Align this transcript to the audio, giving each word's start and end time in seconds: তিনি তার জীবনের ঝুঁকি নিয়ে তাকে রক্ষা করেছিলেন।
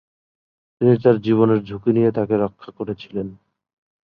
তিনি 0.75 0.93
তার 1.03 1.15
জীবনের 1.21 1.59
ঝুঁকি 1.63 1.91
নিয়ে 1.93 2.11
তাকে 2.11 2.35
রক্ষা 2.37 2.69
করেছিলেন। 2.71 3.27